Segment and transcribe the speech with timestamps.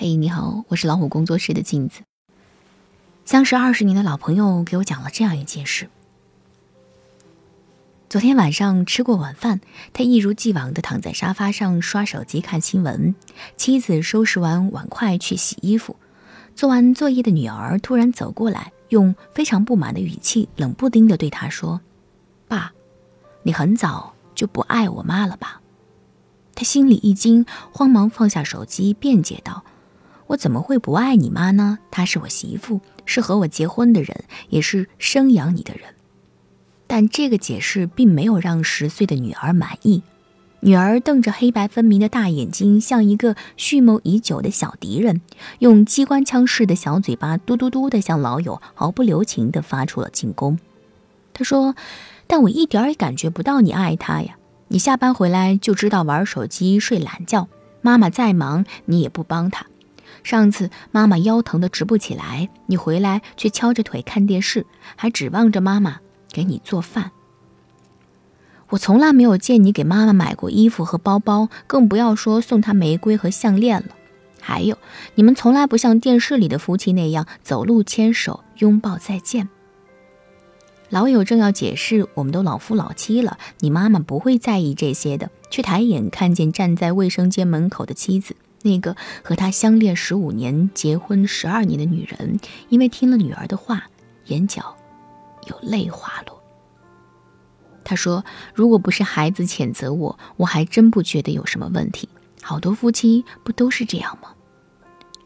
[0.00, 2.02] 嘿，你好，我是老虎工作室的镜子。
[3.24, 5.90] 相识二十年的老朋友给我讲了这样一件事：
[8.08, 9.60] 昨天晚上吃过晚饭，
[9.92, 13.16] 他一如既往地躺在沙发上刷手机看新闻，
[13.56, 15.96] 妻子收拾完碗筷去洗衣服，
[16.54, 21.80] 做完作业的女儿突然走过来，用非常不满的语气，冷不丁地对他说
[22.46, 22.72] ：“爸，
[23.42, 25.60] 你很早就不爱我妈了吧？”
[26.54, 29.64] 他心里一惊，慌忙放下手机，辩解道。
[30.28, 31.78] 我怎么会不爱你妈呢？
[31.90, 35.94] 她是我媳妇，是和我结婚的人，也是生养你的人。
[36.86, 40.02] 但这个解释并没有让十岁的女儿满意。
[40.60, 45.20] 女儿瞪着黑白分明的大眼睛，像一个蓄谋已久的小敌人，
[45.60, 50.58] 用机关枪似的小嘴巴嘟嘟嘟的向老友毫不留情地发出了进攻。
[51.32, 51.76] 她说
[52.26, 54.36] ：“但我一点儿也感觉不到你爱她呀！
[54.66, 57.48] 你下班回来就知道玩手机、睡懒觉，
[57.80, 59.66] 妈妈再忙你也不帮她。”
[60.22, 67.12] 上次妈妈腰疼的直不起来，你回来却敲着腿看电视，还指望着妈妈给你做饭。
[68.70, 73.94] 我从来没有见你给妈妈买过衣服和包包，更不要说送她玫瑰和项链了。
[74.40, 74.76] 还有，
[75.14, 79.48] 你们从来不像电视里的夫妻那样走路牵手、拥抱再见。
[80.90, 88.36] 老友正要解释，我们都老夫老妻了，你妈妈不会在意这些的，却抬眼看见站在卫生间门口的妻子。
[88.62, 93.84] 那个和他相恋十五年、结婚十二年的女人，因为听了女儿的话，
[94.26, 94.76] 眼角
[95.46, 96.42] 有泪滑落。
[97.84, 102.08] 他说：“如果不是孩子谴责我，我还真不觉得有什么问题。
[102.42, 104.30] 好多夫妻不都是这样吗？”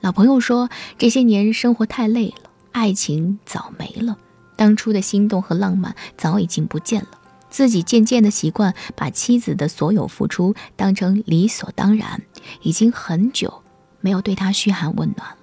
[0.00, 4.16] 老朋友说：“这些年生活太累了，爱情早没了，
[4.56, 7.08] 当初的心动和浪漫早已经不见了。”
[7.52, 12.22] 自己渐渐的习惯把妻子的所有付出当成理所当然，
[12.62, 13.62] 已经很久
[14.00, 15.36] 没有对她嘘寒问暖了。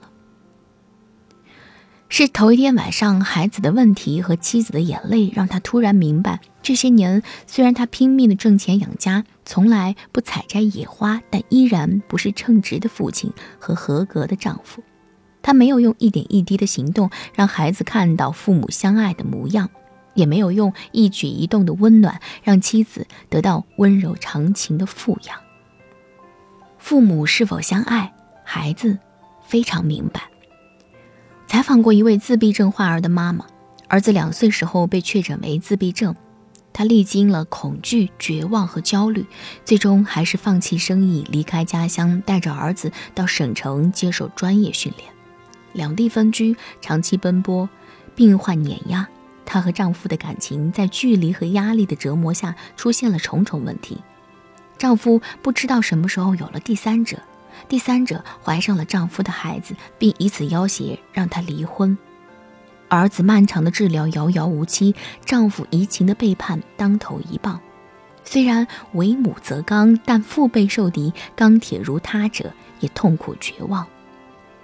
[2.09, 14.83] 是头一天晚上孩子的问题和妻子的眼泪，让他突然明白，这些年虽然他拼命的挣钱养家，从来不采摘野花，但依然不是称职的父亲和合格的丈夫。
[15.43, 19.69] 他没有用一点一滴的行动让孩子看到父母相爱的模样。
[20.19, 25.37] 也没有用一举一动的温暖让妻子得到温柔长情的富养。
[26.77, 28.13] 父母是否相爱，
[28.43, 28.97] 孩子
[29.47, 30.23] 非常明白。
[31.47, 33.45] 采访过一位自闭症患儿的妈妈，
[33.87, 36.15] 儿子两岁时候被确诊为自闭症，
[36.73, 39.25] 她历经了恐惧、绝望和焦虑，
[39.63, 45.09] 最终还是放弃生意，离开家乡，带着儿子到省城接受专业训练。
[45.73, 47.69] 两地分居，长期奔波，
[48.15, 49.07] 病患碾压。
[49.49, 53.97] 她和丈夫的感情在距离和压力的折磨下出现了重重问题。
[54.77, 57.17] 丈夫不知道什么时候有了第三者，
[57.67, 61.97] 第三者怀上了丈夫的孩子，并以此要挟让他离婚。
[62.89, 64.93] 儿子漫长的治疗遥遥无期，
[65.25, 67.59] 丈夫移情的背叛当头一棒。
[68.23, 73.87] 虽然为母则刚，但腹背受敌，钢铁如他者也痛苦绝望。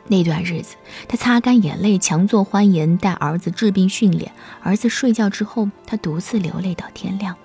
[0.07, 0.75] 那段日子，
[1.07, 4.31] 他擦干眼泪，强作欢颜，带儿子治病训练。
[4.61, 7.35] 儿子睡觉之后，他独自流泪到天亮。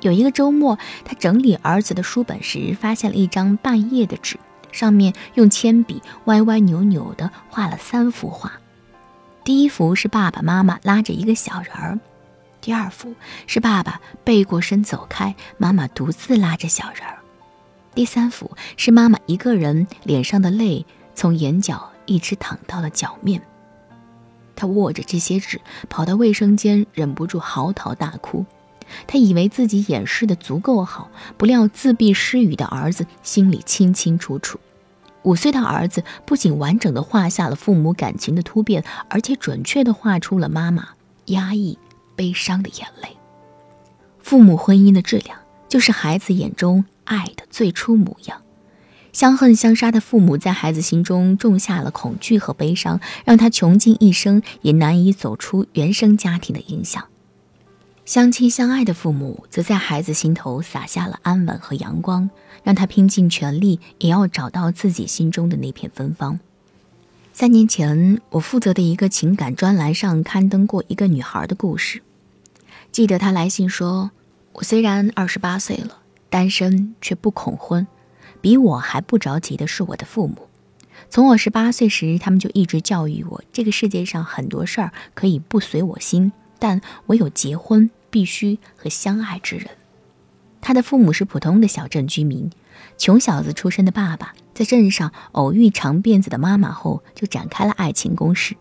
[0.00, 4.38] 有一个周末，他整理儿子的书本时，发现了一张半页的纸，
[4.70, 8.52] 上面用铅笔歪歪扭扭地画了三幅画。
[9.42, 11.98] 第一幅是爸爸妈妈拉着一个小人儿，
[12.60, 13.14] 第二幅
[13.48, 17.18] 是爸爸背过身走开，妈妈独自拉着小人儿，
[17.94, 20.86] 第三幅是妈妈一个人，脸上的泪。
[21.18, 23.42] 从眼角一直淌到了脚面。
[24.54, 28.46] 他握着这些纸，跑到卫生间，忍不住嚎啕大哭。
[29.08, 34.60] 他以为自己掩饰的足够好，不料自闭失语的儿子心里清清楚楚。
[35.24, 40.90] 五岁的儿子不仅完整的画下了父母感情的突变，而且准确的画出了妈妈
[41.26, 41.76] 压抑、
[42.14, 43.16] 悲伤的眼泪。
[44.20, 45.36] 父母婚姻的质量，
[45.68, 48.40] 就是孩子眼中爱的最初模样。
[49.12, 57.04] 相恨相杀的父母在孩子心中种下了恐惧和悲伤，让他穷尽一生也难以走出原生家庭的影响。
[58.04, 62.30] 相亲相爱的父母则在孩子心头撒下了安稳和阳光，
[62.62, 66.40] 让他拼尽全力也要找到自己心中的那片芬芳。
[67.32, 72.02] 三年前，我负责的一个情感专栏上刊登过一个女孩的故事。
[72.90, 74.10] 记得她来信说
[74.54, 75.98] ：“我虽然二十八岁了，
[76.30, 77.86] 单身却不恐婚。”
[78.40, 80.48] 比我还不着急的是我的父母，
[81.10, 89.68] 从我十八岁时，他们就一直教育我：这个世界上很多事儿可以不随我心，但唯有结婚必须和相爱之人。
[90.60, 92.50] 他的父母是普通的小镇居民，
[92.96, 98.56] 穷小子出身的爸爸，在镇上偶遇长辫子的妈妈后，就展开了爱情攻势。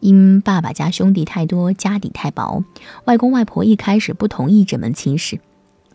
[0.00, 2.62] 因爸爸家兄弟太多，家底太薄，
[3.06, 5.40] 外公外婆一开始不同意这门亲事。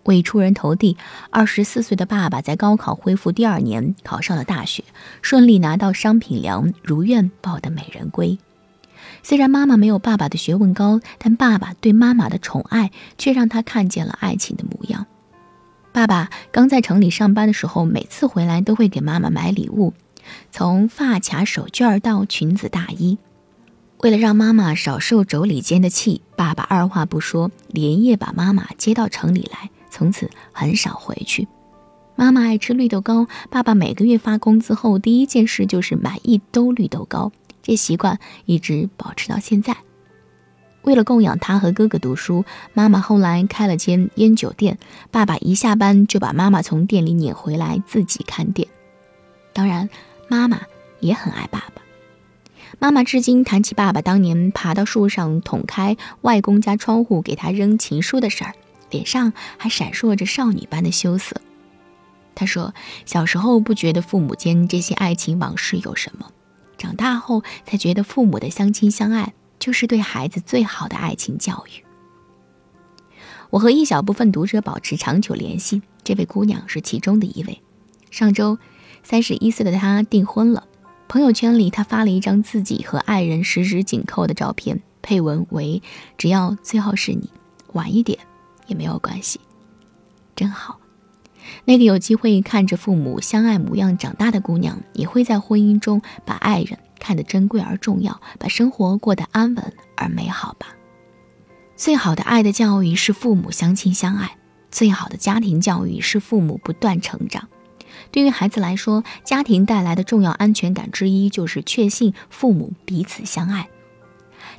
[0.04, 0.98] 为出人头地，
[1.30, 4.84] 二十四岁的爸爸在高考恢复第二年考上了大学，
[5.22, 8.38] 顺利拿到商品粮，如愿抱得美人归。
[9.22, 15.06] 虽然妈妈没有爸爸的学问高，但爸爸对妈妈的宠爱却让他看见了爱情的模样。
[15.92, 19.94] 爸爸刚在城里上班的时候，每次回来都会给妈妈买礼物，
[20.52, 23.18] 从发卡、手绢到裙子、大衣。
[24.00, 31.48] 为了让妈妈少受妯娌间的气，爸爸二话不说，连夜把妈妈接到城里来，从此很少回去。
[32.16, 37.32] 妈妈爱吃绿豆糕，爸爸每个月发工资后，第一件事就是买一兜绿豆糕。
[37.62, 39.76] 这习惯一直保持到现在。
[40.82, 44.78] 为了供养他和哥哥读书，妈妈后来开了间烟酒店。
[45.12, 48.68] 爸爸一下班就把妈妈从店里撵回来自己看店。
[49.54, 49.90] 当然，
[50.30, 50.62] 妈妈
[51.00, 51.82] 也很爱爸爸。
[52.80, 58.54] 妈妈至今谈起爸爸当年爬到树上捅开外公家窗户给他扔情书的事儿，
[58.90, 61.40] 脸上还闪烁着少女般的羞涩。
[62.36, 62.74] 她说
[63.06, 66.32] ：“小时候不觉得父母间这些爱情往事有什么。”
[66.78, 71.84] 长大后才觉得，父母的相亲相爱就是对孩子最好的爱情教育。
[73.50, 77.62] 我和一小部分读者保持长久联系，这位姑娘是其中的一位。
[78.12, 78.58] 上周，
[79.04, 80.68] 三十一岁的她订婚了，
[81.10, 85.82] 朋友圈里她发了一张自己和爱人十指紧扣的照片，配文为
[86.18, 87.30] ：“只要最后是你，
[87.74, 88.20] 晚一点
[88.70, 89.42] 也没有关系，
[90.36, 90.80] 真好。”
[91.66, 100.68] 那个有机会看着父母相爱模样长大的姑娘，也会在婚姻中把爱人看得珍贵而重要，把生活过得安稳而美好吧。
[101.76, 104.38] 最好的爱的教育是父母相亲相爱，
[104.70, 107.48] 最好的家庭教育是父母不断成长。
[108.12, 113.68] 对于孩子来说，家庭带来的重要安全感之一就是确信父母彼此相爱。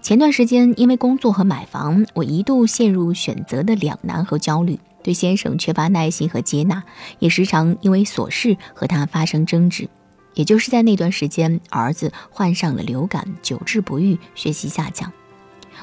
[0.03, 4.79] 前段时间因为工作和买房，我一度陷入选择的两难和焦虑。
[5.03, 6.83] 对先生缺乏耐心和接纳，
[7.19, 9.89] 也时常因为琐事和他发生争执。
[10.35, 15.13] 也就是在那段时间，儿子患上了流感，久治不愈，学习下降。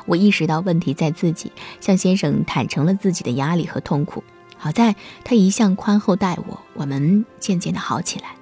[0.06, 4.24] 我意识到问题在自己，向先生坦诚了自己的压力和痛苦。
[4.58, 8.36] 好在他一向宽厚待我，我们渐渐的好起来。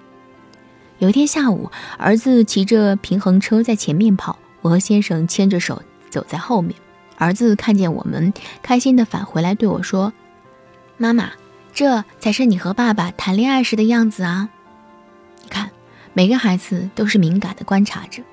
[1.00, 6.74] 有一天下午，儿子骑着平衡车在前面跑，我和先生牵着手走在后面。
[7.18, 8.34] 儿子看见我们，
[8.64, 10.12] 开心的返回来对我说。
[10.98, 11.30] 妈妈，
[11.72, 14.50] 这才是你和爸爸谈恋爱时的样子啊！
[15.44, 15.70] 你看，
[16.14, 18.24] 每个孩子都是敏感的观察者，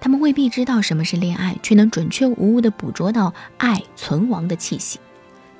[0.00, 4.98] 他们未必知道什么是恋爱，却能准确无误地捕捉到爱存亡的气息，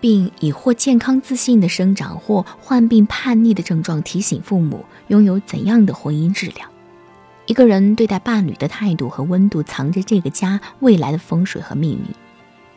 [0.00, 6.68] 并以或健康自信的生长，或患病叛逆的症状提醒父母拥有怎样的婚姻质量。
[7.46, 12.04] 一个人对待伴侣的态度和温度，藏着这个家未来的风水和命运。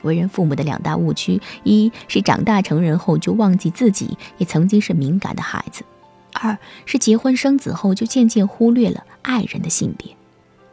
[0.04, 5.83] 为人父母的两大误区：一是长大成人后就忘记自己也曾经是敏感的孩子；
[6.33, 10.16] 二是结婚生子后就渐渐忽略了爱人的性别。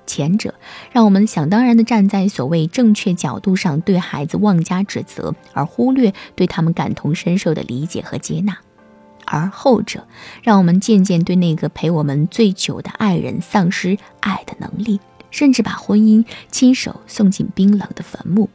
[0.07, 0.55] 前者
[0.93, 8.53] 让我们想当然地站在所谓正确角度上对孩子妄加指责，而忽略对他们感同身受的理解和接纳；
[9.27, 10.07] 而后者
[10.43, 15.01] 让我们渐渐对那个陪我们最久的爱人丧失爱的能力，
[15.31, 18.49] 甚至把婚姻亲手送进冰冷的坟墓。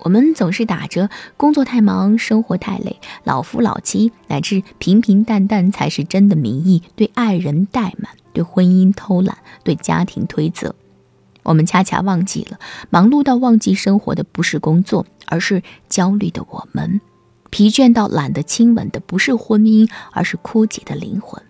[0.00, 10.76] 我们总是打着工作太忙、生活太累、老夫老妻乃至平平淡淡才是真的名义，对爱人怠慢，对婚姻偷懒，对家庭推责。
[11.42, 17.00] 我们恰恰忘记了，忙碌到忘记生活的不是工作，而是焦虑的我们；
[17.50, 21.42] 疲倦到懒得亲吻的不是婚姻，而是枯竭的灵魂。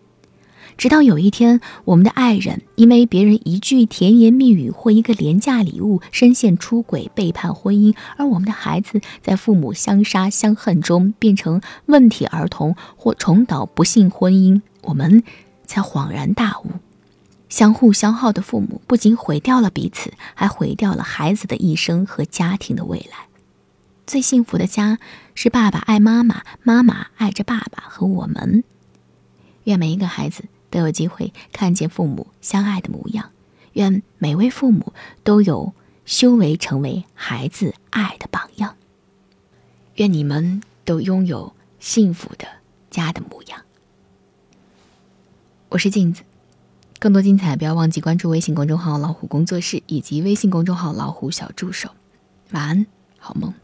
[0.76, 15.25] 直到有一天，我们的爱人因为别人一句甜言蜜语或一个廉价礼物，深陷出轨、背叛婚姻；而我们的孩子在父母相杀相恨中变成问题儿童，或重蹈不幸婚姻，我们
[15.67, 16.71] 才恍然大悟：
[17.49, 23.27] 相互消耗的父母不仅毁掉了彼此，还毁掉了孩子的一生和家庭的未来。
[24.09, 24.99] 最幸福的家
[25.35, 28.65] 是爸爸爱妈妈，妈妈爱着爸爸和我们。
[29.65, 30.45] 愿每一个孩子。
[30.71, 33.31] 都有机会看见父母相爱的模样，
[33.73, 34.93] 愿每位父母
[35.25, 35.73] 都有
[36.05, 38.77] 修为成为孩子爱的榜样。
[39.95, 42.47] 愿你们都拥有幸福的
[42.91, 43.62] 家的模样。
[45.71, 46.23] 我是镜子，
[46.99, 51.88] 更多精彩不要忘记关注微信公众号“老虎工作室”以及微信公众号“老虎小助手”。
[52.53, 52.87] 晚安，
[53.19, 53.55] 好梦。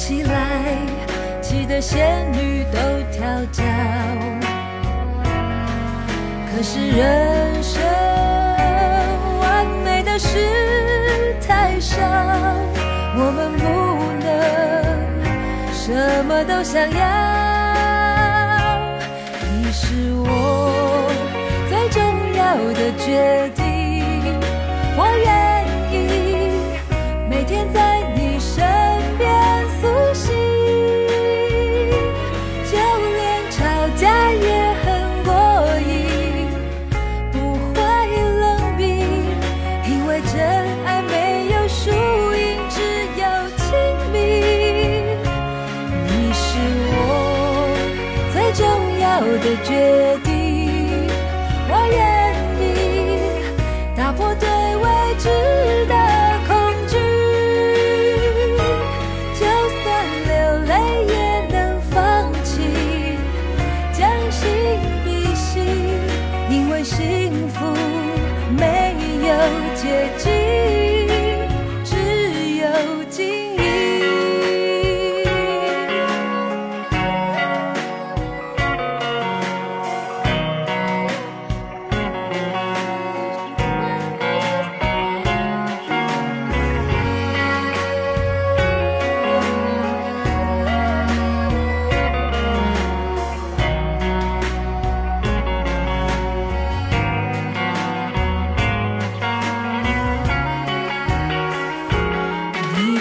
[0.00, 0.32] 起来，
[1.42, 2.78] 气的仙女都
[3.12, 3.62] 跳脚。
[6.50, 7.82] 可是人生
[9.42, 11.98] 完美的事太少，
[13.14, 13.62] 我们不
[14.24, 14.26] 能
[15.74, 16.98] 什么都想要，
[19.52, 21.12] 你是我
[21.68, 22.02] 最重
[22.34, 23.59] 要的决定。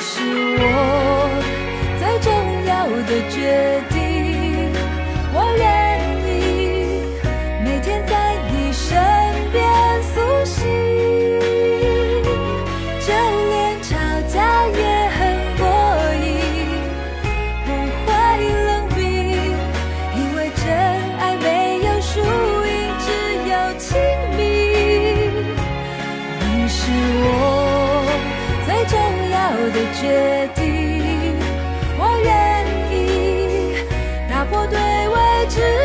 [0.01, 0.61] 是我
[1.99, 2.31] 最重
[2.65, 3.98] 要的决定。
[29.93, 31.35] 决定
[31.97, 33.75] 我愿意
[34.29, 35.78] 打破对未知